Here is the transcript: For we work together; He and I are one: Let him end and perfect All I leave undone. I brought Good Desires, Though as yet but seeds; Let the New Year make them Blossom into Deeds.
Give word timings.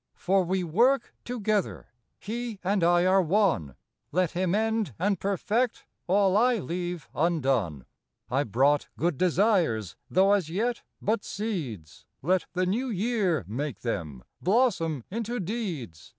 For 0.15 0.43
we 0.43 0.63
work 0.63 1.13
together; 1.23 1.89
He 2.17 2.57
and 2.63 2.83
I 2.83 3.05
are 3.05 3.21
one: 3.21 3.75
Let 4.11 4.31
him 4.31 4.55
end 4.55 4.95
and 4.97 5.19
perfect 5.19 5.85
All 6.07 6.35
I 6.35 6.57
leave 6.57 7.07
undone. 7.13 7.85
I 8.27 8.43
brought 8.45 8.87
Good 8.97 9.15
Desires, 9.19 9.95
Though 10.09 10.31
as 10.31 10.49
yet 10.49 10.81
but 11.03 11.23
seeds; 11.23 12.07
Let 12.23 12.47
the 12.53 12.65
New 12.65 12.87
Year 12.89 13.45
make 13.47 13.81
them 13.81 14.23
Blossom 14.41 15.03
into 15.11 15.39
Deeds. 15.39 16.09